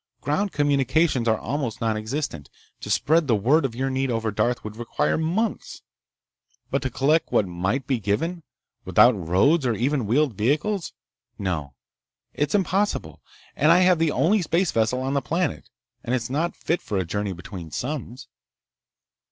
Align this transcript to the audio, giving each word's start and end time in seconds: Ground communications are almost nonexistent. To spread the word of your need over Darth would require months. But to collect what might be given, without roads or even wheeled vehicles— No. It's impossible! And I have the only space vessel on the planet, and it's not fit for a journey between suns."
Ground 0.19 0.51
communications 0.51 1.27
are 1.27 1.37
almost 1.37 1.79
nonexistent. 1.79 2.49
To 2.79 2.89
spread 2.89 3.27
the 3.27 3.35
word 3.35 3.65
of 3.65 3.75
your 3.75 3.91
need 3.91 4.09
over 4.09 4.31
Darth 4.31 4.63
would 4.63 4.75
require 4.75 5.15
months. 5.15 5.83
But 6.71 6.81
to 6.81 6.89
collect 6.89 7.31
what 7.31 7.45
might 7.47 7.85
be 7.85 7.99
given, 7.99 8.41
without 8.83 9.11
roads 9.11 9.63
or 9.63 9.75
even 9.75 10.07
wheeled 10.07 10.33
vehicles— 10.33 10.93
No. 11.37 11.75
It's 12.33 12.55
impossible! 12.55 13.21
And 13.55 13.71
I 13.71 13.81
have 13.81 13.99
the 13.99 14.09
only 14.11 14.41
space 14.41 14.71
vessel 14.71 15.01
on 15.03 15.13
the 15.13 15.21
planet, 15.21 15.69
and 16.03 16.15
it's 16.15 16.31
not 16.31 16.55
fit 16.55 16.81
for 16.81 16.97
a 16.97 17.05
journey 17.05 17.33
between 17.33 17.69
suns." 17.69 18.27